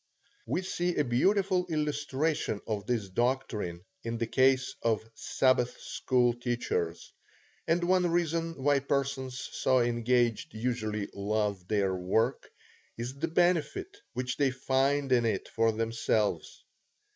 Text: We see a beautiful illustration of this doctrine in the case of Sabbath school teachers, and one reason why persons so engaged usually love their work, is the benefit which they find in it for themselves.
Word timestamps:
We 0.47 0.63
see 0.63 0.95
a 0.95 1.03
beautiful 1.03 1.67
illustration 1.69 2.59
of 2.65 2.87
this 2.87 3.07
doctrine 3.07 3.85
in 4.03 4.17
the 4.17 4.25
case 4.25 4.73
of 4.81 5.07
Sabbath 5.13 5.79
school 5.79 6.33
teachers, 6.33 7.13
and 7.67 7.83
one 7.83 8.09
reason 8.09 8.63
why 8.63 8.79
persons 8.79 9.37
so 9.37 9.79
engaged 9.79 10.55
usually 10.55 11.07
love 11.13 11.67
their 11.67 11.93
work, 11.93 12.49
is 12.97 13.13
the 13.19 13.27
benefit 13.27 13.95
which 14.13 14.37
they 14.37 14.49
find 14.49 15.11
in 15.11 15.23
it 15.23 15.47
for 15.49 15.71
themselves. 15.71 16.63